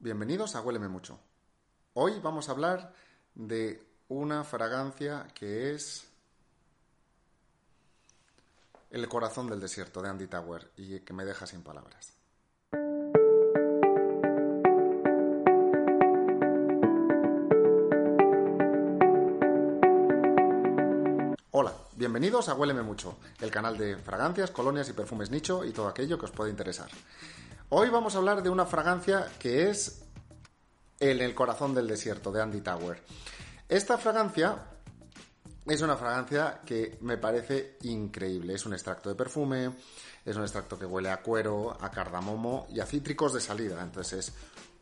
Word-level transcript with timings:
bienvenidos 0.00 0.56
a 0.56 0.62
Huéleme 0.62 0.88
Mucho. 0.88 1.20
Hoy 1.92 2.18
vamos 2.22 2.48
a 2.48 2.52
hablar 2.52 2.94
de 3.34 3.86
una 4.08 4.44
fragancia 4.44 5.26
que 5.34 5.74
es 5.74 6.06
El 8.90 9.06
corazón 9.08 9.48
del 9.48 9.60
desierto 9.60 10.00
de 10.00 10.08
Andy 10.08 10.26
Tower 10.26 10.70
y 10.76 11.00
que 11.00 11.12
me 11.12 11.24
deja 11.24 11.46
sin 11.46 11.62
palabras. 11.62 12.14
Hola, 21.52 21.74
bienvenidos 21.96 22.48
a 22.48 22.54
Huéleme 22.54 22.82
Mucho, 22.82 23.18
el 23.40 23.50
canal 23.50 23.76
de 23.76 23.96
fragancias, 23.96 24.50
colonias 24.50 24.88
y 24.88 24.94
perfumes 24.94 25.30
nicho 25.30 25.62
y 25.62 25.72
todo 25.72 25.88
aquello 25.88 26.18
que 26.18 26.24
os 26.24 26.32
puede 26.32 26.50
interesar. 26.50 26.88
Hoy 27.72 27.88
vamos 27.88 28.16
a 28.16 28.18
hablar 28.18 28.42
de 28.42 28.50
una 28.50 28.66
fragancia 28.66 29.28
que 29.38 29.70
es 29.70 30.02
En 30.98 31.20
el 31.20 31.36
corazón 31.36 31.72
del 31.72 31.86
desierto 31.86 32.32
de 32.32 32.42
Andy 32.42 32.62
Tower. 32.62 33.00
Esta 33.68 33.96
fragancia 33.96 34.56
es 35.64 35.80
una 35.80 35.96
fragancia 35.96 36.62
que 36.66 36.98
me 37.02 37.16
parece 37.16 37.76
increíble. 37.82 38.54
Es 38.54 38.66
un 38.66 38.72
extracto 38.72 39.08
de 39.08 39.14
perfume, 39.14 39.70
es 40.24 40.34
un 40.34 40.42
extracto 40.42 40.76
que 40.76 40.84
huele 40.84 41.10
a 41.10 41.22
cuero, 41.22 41.78
a 41.80 41.92
cardamomo 41.92 42.66
y 42.70 42.80
a 42.80 42.86
cítricos 42.86 43.34
de 43.34 43.40
salida. 43.40 43.80
Entonces 43.80 44.26
es 44.26 44.34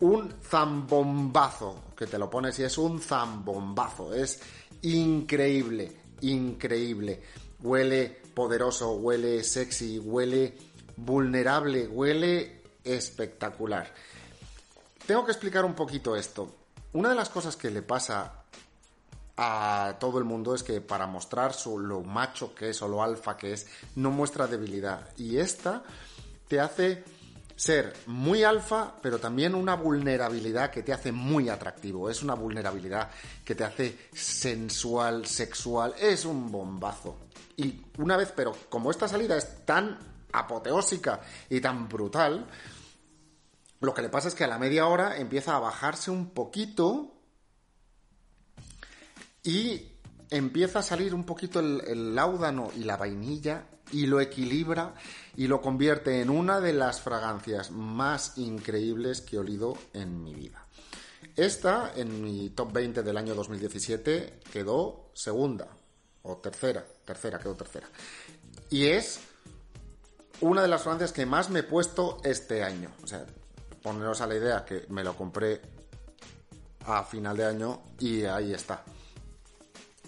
un 0.00 0.30
zambombazo, 0.42 1.84
que 1.96 2.06
te 2.06 2.18
lo 2.18 2.28
pones 2.28 2.58
y 2.58 2.64
es 2.64 2.76
un 2.76 3.00
zambombazo. 3.00 4.12
Es 4.12 4.40
increíble, 4.82 5.90
increíble. 6.20 7.22
Huele 7.62 8.20
poderoso, 8.34 8.92
huele 8.96 9.42
sexy, 9.42 9.98
huele 9.98 10.54
vulnerable, 10.98 11.88
huele 11.88 12.63
espectacular. 12.84 13.92
Tengo 15.06 15.24
que 15.24 15.32
explicar 15.32 15.64
un 15.64 15.74
poquito 15.74 16.16
esto. 16.16 16.54
Una 16.92 17.08
de 17.08 17.14
las 17.14 17.28
cosas 17.28 17.56
que 17.56 17.70
le 17.70 17.82
pasa 17.82 18.44
a 19.36 19.96
todo 19.98 20.18
el 20.18 20.24
mundo 20.24 20.54
es 20.54 20.62
que 20.62 20.80
para 20.80 21.06
mostrar 21.06 21.52
su, 21.54 21.78
lo 21.78 22.02
macho 22.02 22.54
que 22.54 22.70
es 22.70 22.82
o 22.82 22.88
lo 22.88 23.02
alfa 23.02 23.36
que 23.36 23.52
es, 23.52 23.66
no 23.96 24.10
muestra 24.10 24.46
debilidad. 24.46 25.08
Y 25.16 25.38
esta 25.38 25.82
te 26.48 26.60
hace 26.60 27.04
ser 27.56 27.92
muy 28.06 28.44
alfa, 28.44 28.94
pero 29.02 29.18
también 29.18 29.54
una 29.54 29.74
vulnerabilidad 29.74 30.70
que 30.70 30.82
te 30.82 30.92
hace 30.92 31.12
muy 31.12 31.48
atractivo. 31.48 32.10
Es 32.10 32.22
una 32.22 32.34
vulnerabilidad 32.34 33.10
que 33.44 33.54
te 33.54 33.64
hace 33.64 33.98
sensual, 34.12 35.26
sexual. 35.26 35.94
Es 35.98 36.24
un 36.24 36.50
bombazo. 36.50 37.16
Y 37.56 37.82
una 37.98 38.16
vez, 38.16 38.32
pero 38.34 38.56
como 38.68 38.90
esta 38.90 39.08
salida 39.08 39.36
es 39.36 39.64
tan 39.64 39.98
apoteósica 40.34 41.20
y 41.48 41.60
tan 41.60 41.88
brutal, 41.88 42.46
lo 43.80 43.94
que 43.94 44.02
le 44.02 44.08
pasa 44.08 44.28
es 44.28 44.34
que 44.34 44.44
a 44.44 44.48
la 44.48 44.58
media 44.58 44.86
hora 44.86 45.16
empieza 45.18 45.56
a 45.56 45.60
bajarse 45.60 46.10
un 46.10 46.30
poquito 46.30 47.12
y 49.42 49.88
empieza 50.30 50.80
a 50.80 50.82
salir 50.82 51.14
un 51.14 51.24
poquito 51.24 51.60
el, 51.60 51.82
el 51.86 52.14
láudano 52.14 52.70
y 52.76 52.84
la 52.84 52.96
vainilla 52.96 53.66
y 53.92 54.06
lo 54.06 54.20
equilibra 54.20 54.94
y 55.36 55.46
lo 55.46 55.60
convierte 55.60 56.20
en 56.20 56.30
una 56.30 56.60
de 56.60 56.72
las 56.72 57.00
fragancias 57.00 57.70
más 57.70 58.38
increíbles 58.38 59.20
que 59.20 59.36
he 59.36 59.38
olido 59.38 59.76
en 59.92 60.22
mi 60.22 60.34
vida. 60.34 60.66
Esta, 61.36 61.92
en 61.94 62.22
mi 62.22 62.50
top 62.50 62.72
20 62.72 63.02
del 63.02 63.16
año 63.16 63.34
2017, 63.34 64.40
quedó 64.52 65.10
segunda 65.14 65.68
o 66.22 66.36
tercera, 66.38 66.84
tercera, 67.04 67.38
quedó 67.38 67.54
tercera. 67.54 67.88
Y 68.70 68.86
es 68.86 69.20
una 70.40 70.62
de 70.62 70.68
las 70.68 70.82
fragancias 70.82 71.12
que 71.12 71.26
más 71.26 71.50
me 71.50 71.60
he 71.60 71.62
puesto 71.62 72.18
este 72.24 72.62
año. 72.62 72.90
O 73.02 73.06
sea, 73.06 73.24
poneros 73.82 74.20
a 74.20 74.26
la 74.26 74.34
idea 74.34 74.64
que 74.64 74.86
me 74.88 75.04
lo 75.04 75.16
compré 75.16 75.60
a 76.86 77.02
final 77.04 77.36
de 77.36 77.44
año 77.44 77.82
y 77.98 78.24
ahí 78.24 78.52
está. 78.52 78.82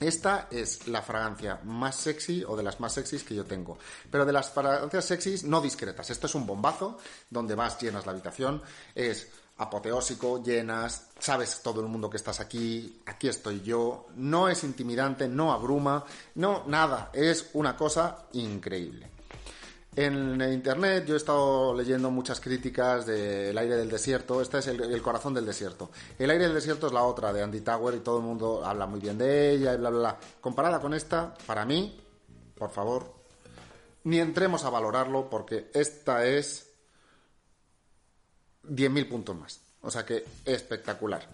Esta 0.00 0.48
es 0.50 0.88
la 0.88 1.00
fragancia 1.00 1.60
más 1.64 1.94
sexy 1.94 2.42
o 2.44 2.56
de 2.56 2.64
las 2.64 2.80
más 2.80 2.92
sexys 2.92 3.22
que 3.22 3.36
yo 3.36 3.44
tengo. 3.44 3.78
Pero 4.10 4.24
de 4.26 4.32
las 4.32 4.50
fragancias 4.50 5.04
sexys 5.04 5.44
no 5.44 5.60
discretas. 5.60 6.10
Esto 6.10 6.26
es 6.26 6.34
un 6.34 6.44
bombazo 6.44 6.98
donde 7.30 7.54
vas, 7.54 7.80
llenas 7.80 8.04
la 8.04 8.12
habitación. 8.12 8.62
Es 8.94 9.28
apoteósico, 9.58 10.42
llenas, 10.42 11.06
sabes 11.18 11.60
todo 11.62 11.80
el 11.80 11.86
mundo 11.86 12.10
que 12.10 12.16
estás 12.16 12.40
aquí, 12.40 13.00
aquí 13.06 13.28
estoy 13.28 13.60
yo. 13.60 14.06
No 14.16 14.48
es 14.48 14.64
intimidante, 14.64 15.28
no 15.28 15.52
abruma, 15.52 16.04
no, 16.34 16.64
nada. 16.66 17.10
Es 17.12 17.50
una 17.52 17.76
cosa 17.76 18.26
increíble. 18.32 19.08
En 19.94 20.40
internet 20.40 21.04
yo 21.04 21.14
he 21.14 21.18
estado 21.18 21.74
leyendo 21.74 22.10
muchas 22.10 22.40
críticas 22.40 23.04
del 23.04 23.56
aire 23.58 23.76
del 23.76 23.90
desierto. 23.90 24.40
Este 24.40 24.58
es 24.58 24.66
el, 24.68 24.80
el, 24.80 25.02
corazón 25.02 25.34
del 25.34 25.44
desierto. 25.44 25.90
El 26.18 26.30
aire 26.30 26.44
del 26.44 26.54
desierto 26.54 26.86
es 26.86 26.94
la 26.94 27.02
otra 27.02 27.30
de 27.30 27.42
Andy 27.42 27.60
Tower 27.60 27.94
y 27.94 28.00
todo 28.00 28.16
el 28.18 28.24
mundo 28.24 28.64
habla 28.64 28.86
muy 28.86 29.00
bien 29.00 29.18
de 29.18 29.50
ella 29.50 29.74
y 29.74 29.76
bla, 29.76 29.90
bla, 29.90 29.98
bla. 29.98 30.18
Comparada 30.40 30.80
con 30.80 30.94
esta, 30.94 31.34
para 31.46 31.66
mí, 31.66 32.00
por 32.54 32.70
favor, 32.70 33.12
ni 34.04 34.18
entremos 34.18 34.64
a 34.64 34.70
valorarlo 34.70 35.28
porque 35.28 35.70
esta 35.74 36.24
es 36.24 36.72
10.000 38.64 39.08
puntos 39.10 39.36
más. 39.36 39.60
O 39.82 39.90
sea 39.90 40.06
que 40.06 40.24
espectacular. 40.46 41.28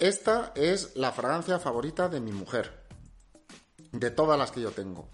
Esta 0.00 0.50
es 0.56 0.96
la 0.96 1.12
fragancia 1.12 1.60
favorita 1.60 2.08
de 2.08 2.20
mi 2.20 2.32
mujer. 2.32 2.84
De 3.92 4.10
todas 4.10 4.36
las 4.36 4.50
que 4.50 4.60
yo 4.60 4.72
tengo 4.72 5.08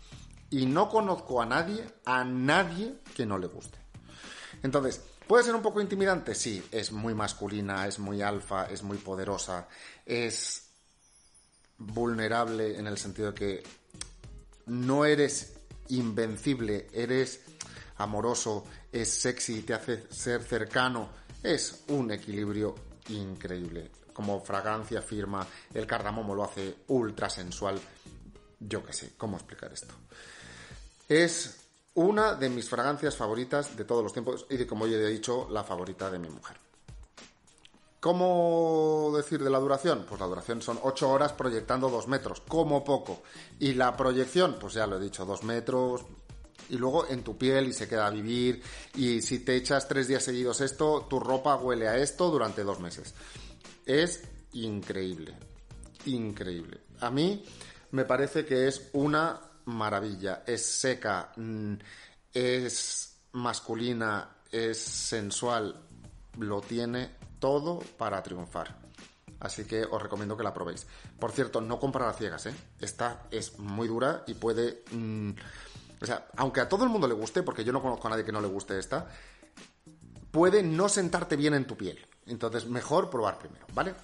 y 0.53 0.67
no 0.67 0.89
conozco 0.89 1.41
a 1.41 1.47
nadie, 1.47 1.83
a 2.05 2.25
nadie 2.25 3.01
que 3.15 3.25
no 3.25 3.39
le 3.39 3.47
guste. 3.47 3.79
Entonces, 4.63 5.01
¿puede 5.27 5.45
ser 5.45 5.55
un 5.55 5.63
poco 5.63 5.81
intimidante? 5.81 6.35
Sí, 6.35 6.63
es 6.71 6.93
muy 6.93 7.15
masculina, 7.15 7.87
es 7.87 7.99
muy 7.99 8.21
alfa, 8.21 8.67
es 8.67 8.83
muy 8.83 8.99
poderosa, 8.99 9.67
es 10.05 10.69
vulnerable 11.79 12.79
en 12.79 12.87
el 12.87 12.99
sentido 12.99 13.33
de 13.33 13.35
que 13.35 13.63
no 14.67 15.07
eres 15.07 15.55
invencible, 15.89 16.87
eres 16.93 17.41
amoroso, 17.97 18.67
es 18.93 19.09
sexy, 19.09 19.63
te 19.63 19.73
hace 19.73 20.07
ser 20.13 20.43
cercano, 20.43 21.09
es 21.43 21.85
un 21.89 22.11
equilibrio 22.11 22.75
increíble. 23.09 23.91
Como 24.13 24.39
fragancia 24.45 25.01
firma, 25.01 25.47
el 25.73 25.87
cardamomo 25.87 26.35
lo 26.35 26.45
hace 26.45 26.77
ultra 26.89 27.31
sensual. 27.31 27.81
Yo 28.61 28.85
qué 28.85 28.93
sé, 28.93 29.15
¿cómo 29.17 29.39
explicar 29.39 29.73
esto? 29.73 29.95
Es 31.09 31.59
una 31.95 32.35
de 32.35 32.49
mis 32.49 32.69
fragancias 32.69 33.17
favoritas 33.17 33.77
de 33.77 33.85
todos 33.85 34.03
los 34.03 34.13
tiempos 34.13 34.47
y, 34.49 34.57
de, 34.57 34.67
como 34.67 34.87
ya 34.87 34.97
he 34.97 35.09
dicho, 35.09 35.49
la 35.51 35.65
favorita 35.65 36.11
de 36.11 36.19
mi 36.19 36.29
mujer. 36.29 36.57
¿Cómo 38.01 39.13
decir 39.15 39.45
de 39.45 39.51
la 39.51 39.61
duración? 39.61 40.05
Pues 40.09 40.21
la 40.21 40.27
duración 40.27 40.61
son 40.61 40.81
8 40.83 41.09
horas 41.09 41.35
proyectando 41.35 41.89
2 41.89 42.09
metros, 42.09 42.43
como 42.49 42.83
poco. 42.83 43.23
Y 43.61 43.75
la 43.75 43.97
proyección, 43.97 44.57
pues 44.59 44.75
ya 44.75 44.89
lo 44.89 44.97
he 44.97 45.01
dicho, 45.01 45.25
2 45.25 45.45
metros. 45.45 46.03
Y 46.69 46.79
luego 46.79 47.07
en 47.07 47.23
tu 47.23 47.39
piel 47.39 47.69
y 47.69 47.73
se 47.73 47.87
queda 47.87 48.09
a 48.09 48.11
vivir. 48.11 48.61
Y 48.97 49.21
si 49.23 49.41
te 49.41 49.55
echas 49.55 49.87
3 49.87 50.09
días 50.09 50.25
seguidos 50.25 50.61
esto, 50.61 51.07
tu 51.09 51.21
ropa 51.21 51.55
huele 51.55 51.87
a 51.87 51.97
esto 51.97 52.29
durante 52.29 52.65
2 52.65 52.81
meses. 52.81 53.15
Es 53.87 54.23
increíble. 54.55 55.35
Increíble. 56.07 56.81
A 57.01 57.11
mí 57.11 57.45
me 57.93 58.05
parece 58.05 58.45
que 58.45 58.67
es 58.67 58.89
una 58.95 59.41
maravilla. 59.67 60.43
Es 60.47 60.65
seca, 60.65 61.33
mm, 61.37 61.75
es 62.33 63.17
masculina, 63.33 64.37
es 64.51 64.79
sensual. 64.79 65.81
Lo 66.39 66.61
tiene 66.61 67.17
todo 67.39 67.81
para 67.99 68.23
triunfar. 68.23 68.81
Así 69.41 69.65
que 69.65 69.85
os 69.85 70.01
recomiendo 70.01 70.37
que 70.37 70.45
la 70.45 70.55
probéis. 70.55 70.87
Por 71.19 71.33
cierto, 71.33 71.61
no 71.61 71.81
comprar 71.81 72.09
a 72.09 72.13
ciegas, 72.13 72.47
¿eh? 72.47 72.55
Esta 72.81 73.27
es 73.31 73.59
muy 73.59 73.89
dura 73.89 74.23
y 74.27 74.35
puede... 74.35 74.85
Mmm, 74.93 75.31
o 76.01 76.07
sea, 76.07 76.27
aunque 76.37 76.61
a 76.61 76.69
todo 76.69 76.85
el 76.85 76.91
mundo 76.91 77.07
le 77.07 77.15
guste, 77.15 77.43
porque 77.43 77.65
yo 77.65 77.73
no 77.73 77.81
conozco 77.81 78.09
a 78.09 78.11
nadie 78.11 78.25
que 78.25 78.33
no 78.33 78.41
le 78.41 78.49
guste 78.49 78.79
esta, 78.79 79.09
puede 80.33 80.63
no 80.63 80.89
sentarte 80.89 81.37
bien 81.37 81.55
en 81.55 81.67
tu 81.67 81.77
piel. 81.77 82.05
Entonces, 82.27 82.67
mejor 82.67 83.09
probar 83.09 83.39
primero, 83.39 83.67
¿vale? 83.73 83.95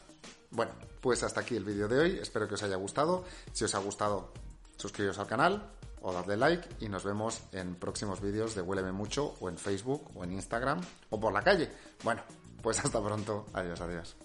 Bueno, 0.51 0.73
pues 1.01 1.23
hasta 1.23 1.41
aquí 1.41 1.57
el 1.57 1.65
vídeo 1.65 1.89
de 1.89 1.99
hoy. 1.99 2.19
Espero 2.21 2.47
que 2.49 2.55
os 2.55 2.63
haya 2.63 2.77
gustado. 2.77 3.25
Si 3.53 3.65
os 3.65 3.75
ha 3.75 3.79
gustado, 3.79 4.33
suscribiros 4.79 5.19
al 5.19 5.27
canal, 5.27 5.71
o 6.01 6.13
dadle 6.13 6.37
like 6.37 6.69
y 6.81 6.89
nos 6.89 7.05
vemos 7.05 7.43
en 7.53 7.75
próximos 7.75 8.21
vídeos 8.21 8.55
de 8.55 8.63
Huéleme 8.63 8.93
Mucho 8.93 9.35
o 9.41 9.49
en 9.49 9.59
Facebook 9.59 10.11
o 10.15 10.25
en 10.25 10.33
Instagram 10.33 10.81
o 11.11 11.21
por 11.21 11.33
la 11.33 11.43
calle. 11.43 11.71
Bueno, 12.03 12.23
pues 12.63 12.79
hasta 12.79 13.03
pronto. 13.03 13.47
Adiós, 13.53 13.81
adiós. 13.81 14.17